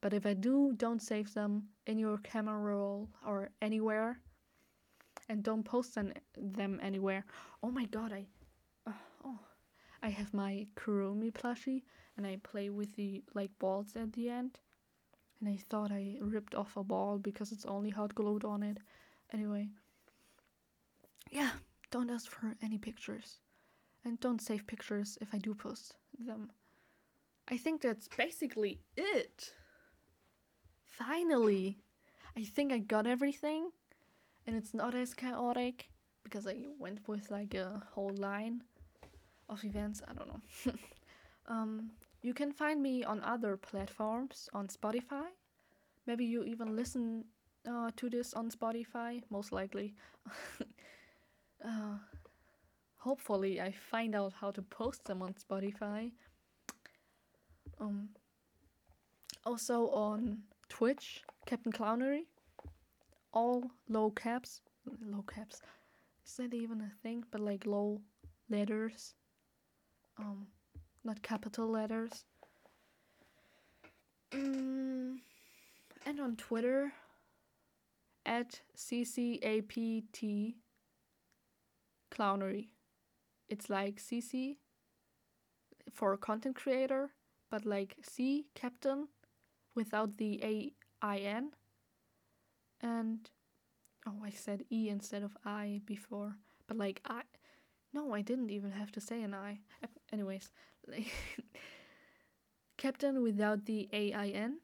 But 0.00 0.14
if 0.14 0.24
I 0.24 0.34
do, 0.34 0.72
don't 0.76 1.02
save 1.02 1.34
them 1.34 1.68
in 1.86 1.98
your 1.98 2.18
camera 2.18 2.58
roll 2.58 3.08
or 3.26 3.50
anywhere. 3.60 4.20
And 5.28 5.42
don't 5.42 5.64
post 5.64 5.96
them, 5.96 6.80
anywhere. 6.82 7.24
Oh 7.62 7.70
my 7.70 7.84
god, 7.86 8.12
I. 8.12 8.26
Uh, 8.86 8.92
oh. 9.24 9.38
I 10.02 10.08
have 10.08 10.32
my 10.32 10.66
Kurumi 10.76 11.30
plushie 11.32 11.82
and 12.16 12.26
I 12.26 12.38
play 12.42 12.70
with 12.70 12.96
the 12.96 13.22
like 13.34 13.50
balls 13.58 13.94
at 13.96 14.12
the 14.14 14.30
end 14.30 14.58
and 15.40 15.48
I 15.48 15.56
thought 15.68 15.92
I 15.92 16.16
ripped 16.20 16.54
off 16.54 16.76
a 16.76 16.84
ball 16.84 17.18
because 17.18 17.52
it's 17.52 17.66
only 17.66 17.90
hot 17.90 18.14
glued 18.14 18.44
on 18.44 18.62
it. 18.62 18.78
Anyway, 19.32 19.68
yeah, 21.30 21.50
don't 21.90 22.10
ask 22.10 22.30
for 22.30 22.56
any 22.62 22.78
pictures. 22.78 23.40
And 24.04 24.18
don't 24.20 24.40
save 24.40 24.66
pictures 24.66 25.18
if 25.20 25.28
I 25.34 25.38
do 25.38 25.54
post 25.54 25.94
them. 26.18 26.50
I 27.48 27.56
think 27.56 27.82
that's 27.82 28.08
basically 28.08 28.80
it. 28.96 29.52
Finally, 30.86 31.78
I 32.36 32.44
think 32.44 32.72
I 32.72 32.78
got 32.78 33.06
everything, 33.06 33.70
and 34.46 34.56
it's 34.56 34.72
not 34.72 34.94
as 34.94 35.14
chaotic 35.14 35.90
because 36.22 36.46
I 36.46 36.66
went 36.78 37.00
with 37.08 37.30
like 37.30 37.54
a 37.54 37.82
whole 37.92 38.14
line 38.14 38.62
of 39.48 39.64
events. 39.64 40.02
I 40.06 40.12
don't 40.12 40.28
know. 40.28 40.72
um, 41.48 41.90
you 42.22 42.34
can 42.34 42.52
find 42.52 42.82
me 42.82 43.02
on 43.02 43.22
other 43.22 43.56
platforms 43.56 44.48
on 44.52 44.68
Spotify. 44.68 45.26
Maybe 46.06 46.24
you 46.24 46.44
even 46.44 46.76
listen 46.76 47.24
uh, 47.68 47.90
to 47.96 48.08
this 48.10 48.34
on 48.34 48.50
Spotify, 48.50 49.22
most 49.30 49.52
likely. 49.52 49.94
uh, 51.64 51.98
hopefully, 53.00 53.60
I 53.60 53.72
find 53.72 54.14
out 54.14 54.32
how 54.40 54.50
to 54.52 54.62
post 54.62 55.04
them 55.04 55.22
on 55.22 55.34
Spotify. 55.34 56.12
Um, 57.80 58.10
also 59.44 59.88
on 59.88 60.38
Twitch, 60.68 61.22
Captain 61.46 61.72
Clownery. 61.72 62.26
All 63.32 63.70
low 63.88 64.10
caps. 64.10 64.60
Low 65.04 65.22
caps. 65.22 65.60
Is 66.26 66.36
that 66.36 66.54
even 66.54 66.80
a 66.80 66.92
thing? 67.02 67.24
But 67.30 67.40
like 67.40 67.66
low 67.66 68.00
letters. 68.48 69.14
Um, 70.18 70.46
not 71.04 71.22
capital 71.22 71.68
letters. 71.68 72.24
Mm, 74.32 75.18
and 76.06 76.20
on 76.20 76.36
Twitter 76.36 76.92
at 78.26 78.60
CCAPT 78.76 80.54
clownery. 82.10 82.68
It's 83.50 83.68
like 83.68 83.96
CC 83.96 84.56
for 85.92 86.12
a 86.12 86.18
content 86.18 86.54
creator, 86.54 87.10
but 87.50 87.66
like 87.66 87.96
C 88.00 88.46
captain 88.54 89.08
without 89.74 90.16
the 90.18 90.40
A 90.42 90.72
I 91.02 91.18
N. 91.18 91.50
And 92.80 93.28
oh, 94.06 94.22
I 94.24 94.30
said 94.30 94.64
E 94.70 94.88
instead 94.88 95.24
of 95.24 95.36
I 95.44 95.80
before, 95.84 96.36
but 96.68 96.76
like 96.76 97.00
I. 97.04 97.22
No, 97.92 98.14
I 98.14 98.22
didn't 98.22 98.50
even 98.50 98.70
have 98.70 98.92
to 98.92 99.00
say 99.00 99.20
an 99.22 99.34
I. 99.34 99.58
Anyways, 100.12 100.52
Captain 102.76 103.20
without 103.20 103.66
the 103.66 103.88
A 103.92 104.12
I 104.12 104.28
N, 104.28 104.60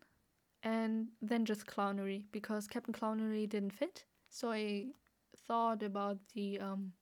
and 0.62 1.08
then 1.20 1.44
just 1.44 1.66
Clownery 1.66 2.22
because 2.30 2.68
Captain 2.68 2.94
Clownery 2.94 3.48
didn't 3.48 3.72
fit. 3.72 4.04
So 4.30 4.52
I 4.52 4.86
thought 5.48 5.82
about 5.82 6.18
the 6.34 6.60
um 6.60 6.92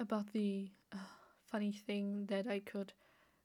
about 0.00 0.32
the 0.32 0.70
uh, 0.92 0.96
funny 1.44 1.72
thing 1.72 2.26
that 2.26 2.46
I 2.46 2.60
could 2.60 2.92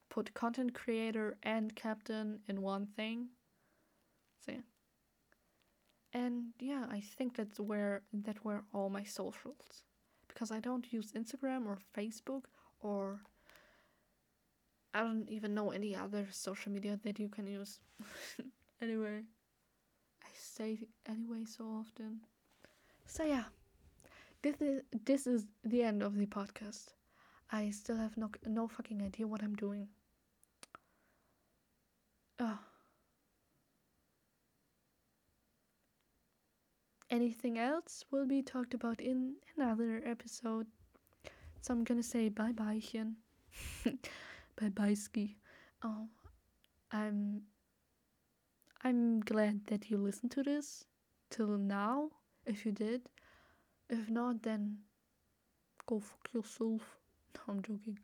put 0.08 0.34
content 0.34 0.74
creator 0.74 1.36
and 1.42 1.74
captain 1.76 2.40
in 2.48 2.62
one 2.62 2.86
thing. 2.86 3.28
So 4.44 4.52
yeah. 4.52 4.58
And 6.12 6.54
yeah, 6.58 6.86
I 6.90 7.00
think 7.00 7.36
that's 7.36 7.60
where 7.60 8.02
that 8.12 8.44
were 8.44 8.64
all 8.72 8.88
my 8.88 9.04
socials. 9.04 9.82
Because 10.28 10.50
I 10.50 10.60
don't 10.60 10.92
use 10.92 11.12
Instagram 11.12 11.66
or 11.66 11.78
Facebook 11.96 12.44
or 12.80 13.20
I 14.94 15.00
don't 15.00 15.28
even 15.28 15.54
know 15.54 15.70
any 15.70 15.94
other 15.94 16.26
social 16.30 16.72
media 16.72 16.98
that 17.02 17.18
you 17.18 17.28
can 17.28 17.46
use. 17.46 17.80
anyway, 18.80 19.24
I 20.24 20.28
say 20.34 20.78
anyway 21.06 21.44
so 21.44 21.64
often. 21.64 22.20
So 23.06 23.24
yeah, 23.24 23.44
this 24.46 24.60
is 24.60 24.82
this 25.04 25.26
is 25.26 25.44
the 25.64 25.82
end 25.82 26.02
of 26.02 26.16
the 26.16 26.26
podcast. 26.26 26.94
I 27.50 27.70
still 27.70 27.96
have 27.96 28.16
no 28.16 28.30
no 28.46 28.68
fucking 28.68 29.02
idea 29.02 29.26
what 29.26 29.42
I'm 29.42 29.56
doing. 29.56 29.88
Oh. 32.38 32.58
Anything 37.10 37.58
else 37.58 38.04
will 38.12 38.26
be 38.26 38.42
talked 38.42 38.74
about 38.74 39.00
in 39.00 39.34
another 39.56 40.00
episode. 40.04 40.66
So 41.60 41.74
I'm 41.74 41.82
gonna 41.82 42.02
say 42.04 42.28
bye 42.28 42.52
bye, 42.52 42.80
bye 44.60 44.68
bye, 44.68 44.94
ski. 44.94 45.36
Oh, 45.82 46.06
I'm. 46.92 47.42
I'm 48.84 49.18
glad 49.18 49.66
that 49.66 49.90
you 49.90 49.96
listened 49.96 50.30
to 50.32 50.44
this 50.44 50.84
till 51.30 51.58
now. 51.58 52.10
If 52.44 52.64
you 52.64 52.70
did, 52.70 53.08
if 53.88 54.08
not, 54.10 54.42
then 54.42 54.78
go 55.86 56.00
fuck 56.00 56.28
yourself. 56.32 56.82
No, 57.36 57.52
I'm 57.54 57.62
joking. 57.62 57.98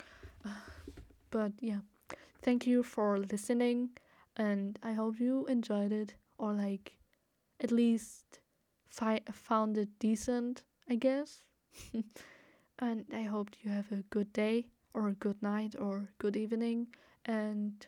but 1.31 1.53
yeah, 1.61 1.81
thank 2.43 2.67
you 2.67 2.83
for 2.83 3.19
listening, 3.19 3.91
and 4.37 4.79
I 4.83 4.93
hope 4.93 5.19
you 5.19 5.47
enjoyed 5.47 5.91
it 5.93 6.15
or 6.39 6.53
like 6.53 6.93
at 7.61 7.73
least 7.73 8.41
fi- 8.89 9.23
found 9.33 9.79
it 9.79 9.89
decent, 9.99 10.63
I 10.89 10.97
guess. 10.97 11.41
and 12.79 13.07
I 13.13 13.23
hope 13.23 13.51
you 13.63 13.71
have 13.71 13.91
a 13.93 14.03
good 14.11 14.33
day 14.33 14.67
or 14.95 15.09
a 15.09 15.15
good 15.15 15.43
night 15.43 15.75
or 15.79 16.09
good 16.19 16.37
evening 16.37 16.89
and 17.25 17.87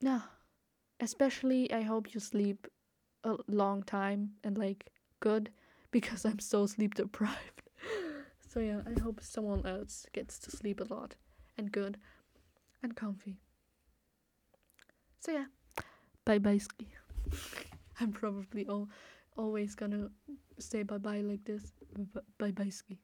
yeah, 0.00 0.20
especially 1.00 1.72
I 1.72 1.82
hope 1.82 2.14
you 2.14 2.20
sleep 2.20 2.66
a 3.24 3.36
long 3.48 3.82
time 3.82 4.34
and 4.44 4.56
like 4.58 4.90
good 5.20 5.50
because 5.90 6.24
I'm 6.24 6.38
so 6.38 6.66
sleep 6.66 6.94
deprived. 6.94 7.62
so 8.48 8.60
yeah, 8.60 8.80
I 8.86 9.00
hope 9.00 9.20
someone 9.22 9.64
else 9.66 10.06
gets 10.12 10.38
to 10.40 10.50
sleep 10.50 10.80
a 10.80 10.92
lot 10.92 11.14
and 11.56 11.70
good 11.72 11.98
and 12.82 12.94
comfy. 12.94 13.38
So 15.20 15.32
yeah, 15.32 15.46
bye 16.24 16.38
bye 16.38 16.58
ski. 16.58 16.88
I'm 18.00 18.12
probably 18.12 18.66
all 18.66 18.88
always 19.36 19.74
gonna 19.74 20.10
say 20.58 20.82
bye 20.82 20.98
bye 20.98 21.20
like 21.20 21.44
this. 21.44 21.72
Bye 22.38 22.52
bye 22.52 22.70
ski. 22.70 23.00